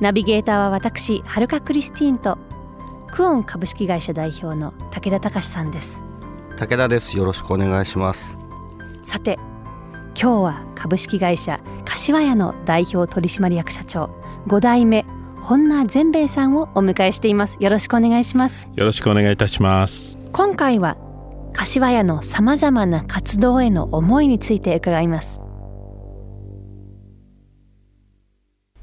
[0.00, 2.38] ナビゲーターは私はるかクリスティーンと
[3.10, 6.04] クオン株式会社代表の武田隆さんです。
[6.56, 7.16] 武田です。
[7.16, 8.38] よろしくお願いします。
[9.02, 9.38] さて
[10.20, 14.10] 今日は株式会社柏屋の代表取締役社長
[14.46, 15.04] 5代目
[15.40, 17.56] 本名善兵衛さんをお迎えしています。
[17.60, 18.68] よろしくお願いします。
[18.74, 20.18] よろしくお願いいたします。
[20.32, 20.96] 今回は
[21.54, 25.43] 柏屋のさまざまな活動への思いについて伺います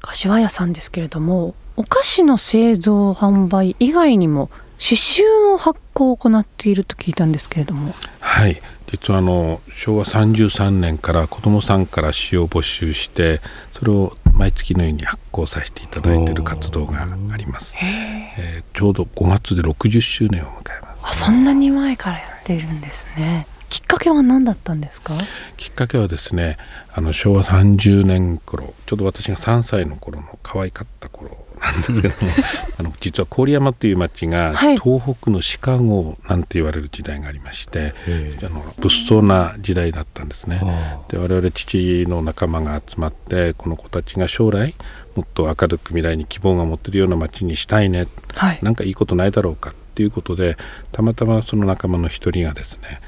[0.02, 7.94] 柏屋さんですけれどもお菓子の製造販売以外にも刺繍の発行を行っていると聞いたんですけれども。
[8.18, 8.60] はい。
[8.88, 13.40] 実はあの昭和33年から子どもさんから詩を募集して
[13.72, 18.62] それを毎月のように発行させていただいている活動があります、え。
[18.70, 21.02] ー、ちょうど5月で60周年を迎えます。
[21.04, 25.14] あそんなに前からやっているんですねきっかけは何だったんですか？
[25.56, 26.58] きっかけはですね
[26.92, 32.32] あの昭和30年頃ちょうど私が3歳の頃の可愛かった頃なんですけども
[32.78, 37.94] あの実は郡山という町が、東北のシカゴなんて言われる時代がありまして
[38.42, 40.60] あの物騒な時代だったんですね。
[41.08, 44.74] で我々父の仲間が集まってこの子たちが将来
[45.16, 50.58] もっと明るく未来に希望が持てるような町にしたいね、はい、なんかいいことないだろうかっていうことで
[50.90, 53.00] たまたまその仲間の一人がですね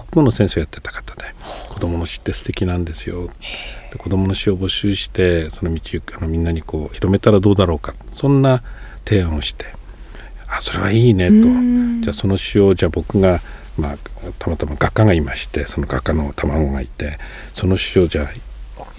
[0.00, 1.24] 国語の先生をやってた方で
[1.68, 3.28] 子供の詩って素敵なんですよ。
[3.90, 7.94] で子供の詩を募集してその道あのみんなにこう広めたらどうだろうか。
[8.14, 8.62] そんな
[9.04, 9.66] 提案をして
[10.48, 11.34] あそれはいいねと。
[12.02, 13.40] じゃあその詩をじゃあ僕が
[13.78, 13.96] まあ、
[14.38, 17.18] たまたま画家がいましてその画家の卵がいて
[17.54, 18.26] その詩をじゃあ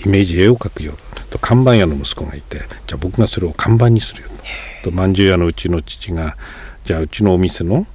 [0.03, 0.94] イメージ絵を描くよ
[1.29, 1.38] と。
[1.38, 4.29] 看板屋の息子がいてじゃあ僕がそれを看板にするよ
[4.84, 4.91] と。
[4.91, 6.35] まんじゅう屋のうちの父が
[6.85, 7.85] じゃあうちのお店の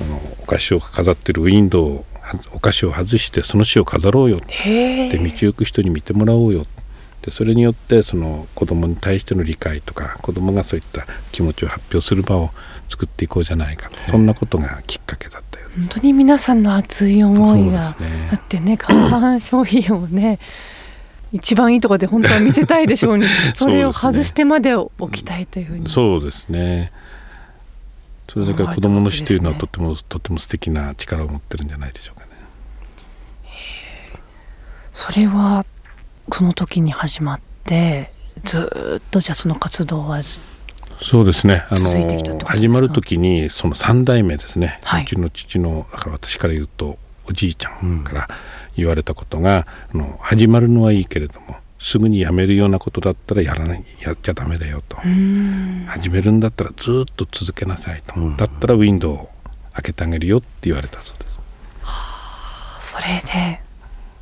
[0.00, 2.04] あのお菓子を飾ってるウィンドウを
[2.52, 6.66] お菓子を外してその詩を飾ろうよで道行く人に見てもらおうよ
[7.22, 12.50] でそれによってその子供に対しての理解とか子供がそういった気持ちを発表する場を
[12.88, 13.88] 作っていこうじゃないか。
[14.10, 17.94] そんなことがきっかけだったよ本当に皆さんの熱い思いが
[18.32, 20.38] あってね看板商品をね
[21.32, 25.88] 一番いいところで本当は見せたいでしょうに それを外してまで置きたいというふうに。
[25.88, 26.92] そうですね。
[28.28, 32.21] それだけ子どもの死というのはとても、とても素敵な力を持ってるんじゃないでしょうか。
[32.21, 32.21] ね。
[35.02, 35.66] それは
[36.30, 38.12] その時に始まって
[38.44, 40.20] ずっとじゃあその活動は
[41.00, 41.64] そうですね。
[41.70, 46.98] あの始まる時にその3代目ですね、はい、うちの父のだから私から言うと
[47.28, 48.28] おじいちゃんから
[48.76, 54.98] 言われたことが、うん、あの始まるのはいいけれどもすぐにやめるようなことだったらやらないやっちゃダメだよと。
[55.88, 58.14] 始めるんだったらずっと続けなさいと。
[58.36, 59.30] だったらウィンドウを
[59.72, 61.38] 開けてあげるよって言われたそうです。
[61.82, 63.71] はあ、それで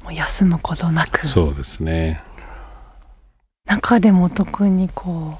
[0.02, 1.26] もう休むことなく。
[1.26, 2.22] そうですね。
[3.66, 5.38] 中でも特にこ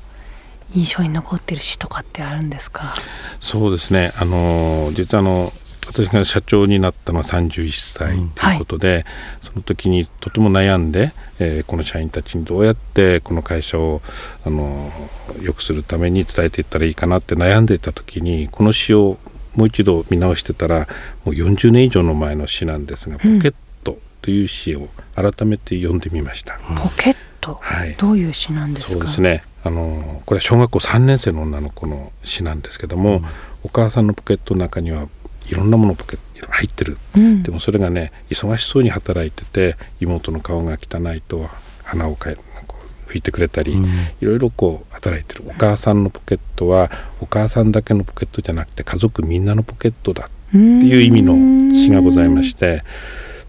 [0.74, 2.94] う印象に残ってる詩とかってあるんですか？
[3.40, 4.12] そうですね。
[4.16, 5.52] あの実はあの
[5.88, 9.04] 私が社長になったのは31歳ということで、うんはい、
[9.42, 14.00] その時にとても悩んで、えー、この社員たちにどうやってこの会社を
[14.46, 14.92] あの
[15.42, 19.18] 良くするために伝えていったらいいかなって悩んでいた時にこの詩を
[19.56, 20.86] もう一度見直してたら
[21.24, 23.56] もう40年以上の前の詩なんですが「ポケット」
[24.22, 26.58] という詩を改めて読んでみました。
[26.82, 28.92] ポケット、はい、どういう詩なんですか？
[28.92, 29.42] そうですね。
[29.62, 33.24] あのこれは小学校3年生の女の子の詩なんですけども、うん、
[33.64, 35.06] お母さんのポケットの中には
[35.46, 41.48] いろんなものポケット入ってる、うん、でもそれがね忙しそうに働いてて妹の顔が汚いと
[41.84, 42.36] 鼻をかえ
[43.08, 43.88] 拭いてくれたり、うん、い
[44.22, 45.44] ろいろこう働いてる。
[45.46, 46.90] お母さんのポケットは
[47.20, 51.34] お母さんだけのポケットじゃなくて家族みんなのポケットだっていう意味の
[51.74, 52.82] 詩がございまして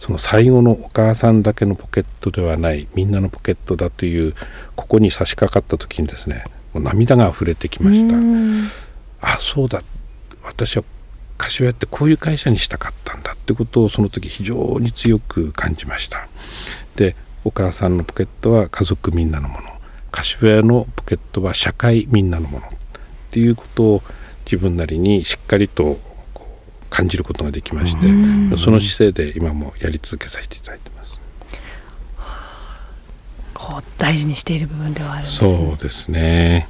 [0.01, 4.33] その最後のお母さんだけのポケットではないみんなのポケットだという
[4.75, 6.44] ここに差し掛かった時にですね
[6.74, 8.15] もう涙が溢れてきました。
[9.21, 9.83] あそうだ。
[10.44, 10.83] 私は
[11.38, 16.27] 柏屋ってこういう会社にしたかったんだってことをその時非常に強く感じました。
[16.95, 19.69] でお母さんのポケットは家族みんなのもの。
[20.12, 22.69] 柏屋のポケットは社会みんなのものっ
[23.30, 24.01] ていうことを
[24.45, 26.00] 自分なりにしっかりと
[26.91, 28.01] 感じることができまして
[28.57, 31.19] その姿勢で今もやり続けさせていただいてます。
[33.53, 35.55] こう大事にしている部分ではあるんですね。
[35.55, 36.67] そうですね。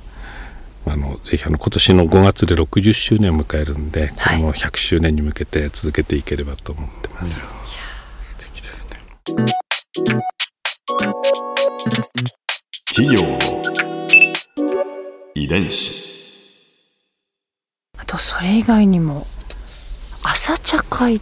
[0.86, 7.46] あのぜひあの今年の5月で60周年を迎えるんで、この100周年に向けて続けていければと思ってます。
[8.24, 9.00] 素敵ですね。
[12.88, 13.40] 企業の
[15.36, 16.12] 遺伝子。
[17.98, 19.26] あとそれ以外にも
[20.24, 21.22] 朝茶会っ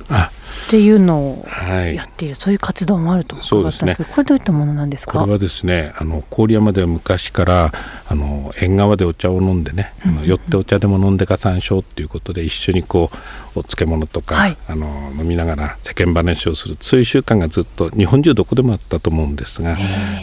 [0.69, 1.47] ていうのを
[1.93, 5.19] やっている、はい、そういう活動もあると伺ったんですけど、ね、これどういったものなんですか？
[5.19, 7.71] これはですねあの郡山では昔から
[8.07, 13.09] あの縁側でお茶を飲んでね、うんうん、寄ってお茶でも飲んでか参照っていうことで一緒にこ
[13.55, 19.77] うお漬物とか、はい、あの飲みながら世間話をするそういう習慣がずっと日本中どこでもあったと思うんですが、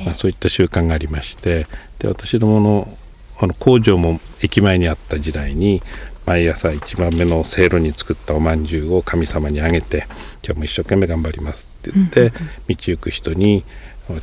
[0.04, 1.66] まあ、そういった習慣がありまして
[1.98, 2.96] で私どもの
[3.38, 5.82] あの工場も駅前にあった時代に
[6.26, 10.06] 毎朝一番目のせいろに作ったおまんじゅうを神様にあげて
[10.44, 12.36] 今日も一生懸命頑張りますって言って、道
[12.68, 13.64] 行く人に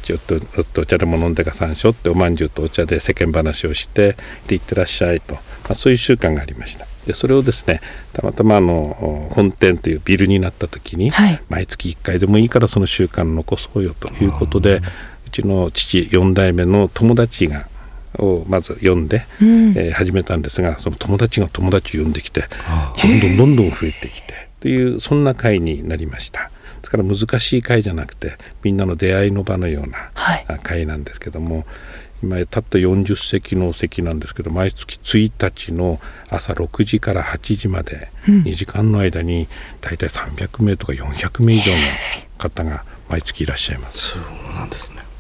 [0.03, 4.15] ちょっとお茶でも飲んでか山椒っておまんじゅうとお茶で世間話をして
[4.47, 5.39] で行ってらっしゃいと、ま
[5.69, 6.85] あ、そういう習慣がありました。
[7.05, 7.81] でそれをですね
[8.13, 14.81] たまたまあの本店というビルになった時に、はい、毎月1回でもいいからその習慣残そうよということで
[15.27, 17.67] うちの父4代目の友達が
[18.19, 22.45] をまず読んで、うん、えー、始めたんですがその友達が友達を呼んできて
[23.01, 26.50] どんどんどんどん増えてきてというそんな会になりました。
[26.81, 30.12] ですから難しい会じゃなくてみんなの出会いの場のような
[30.63, 31.65] 会なんですけども、はい、
[32.24, 36.00] 今たった40席の席なんですけど毎月1日の
[36.30, 39.48] 朝6時から8時まで2時間の間に
[39.80, 41.77] 大体300名とか400名以上の
[42.38, 44.18] 方が毎月いらっしゃいます。
[44.18, 45.12] そうなんですね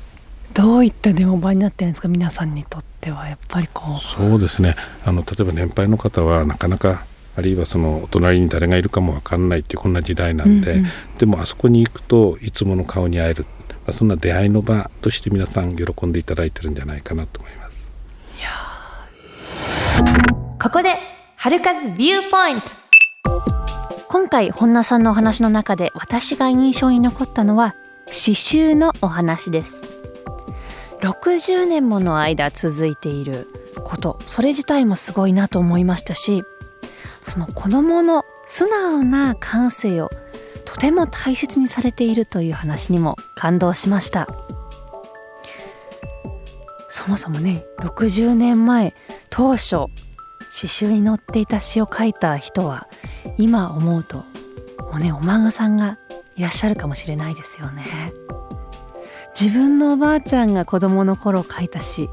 [0.53, 2.07] どういったデモ場になってるんですか？
[2.07, 3.99] 皆さんにとってはやっぱりこう。
[3.99, 4.75] そうですね。
[5.05, 7.05] あの例えば年配の方はなかなか
[7.35, 10.85] あるいはそのお隣に誰がいるかも分かんないっていうこんな時代なんで、うんうん、
[11.17, 17.63] でもあそこに行くといつもの顔に会える、まあ、そんな出会いの場として皆さん喜んでいただいてるんじゃないかなと思います。
[20.61, 20.95] ここで
[21.35, 22.71] 春風ビューポイント。
[24.07, 27.73] 今回本田さんのお話の中で私が印象に残ったのは
[28.05, 30.02] 刺繍のお話です
[31.03, 33.49] 60年もの間続いている
[33.83, 36.43] ことそれ自体もすごいなと思いましたし
[37.21, 40.09] その子どもの素直な感性を
[40.63, 44.29] とても大切にされているという話にも感動しました
[46.87, 48.93] そもそもね60年前
[49.29, 49.89] 当初刺
[50.67, 52.87] 繍に載っていた詩を書いた人は
[53.37, 54.17] 今思うと
[54.79, 55.97] もうねお孫さんが
[56.37, 57.83] いらっしゃるかもしれないですよね。
[59.39, 62.07] 自分のおばあちゃんが子供の頃書いた詩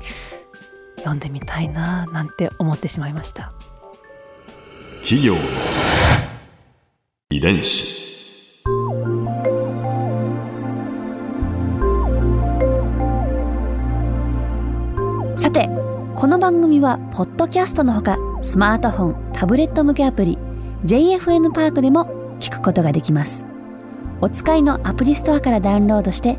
[0.96, 3.52] 読んでみたいななんて思ってしまいました。
[5.02, 5.40] 企業の
[7.30, 8.00] 遺伝子。
[15.36, 15.68] さて
[16.16, 20.38] この番組はポッドキャストのほかスマートフォンタブレット向けアプリ
[20.84, 23.46] JFN パークでも聞くことができます。
[24.22, 26.38] お使いのアプリストアからダウンロードして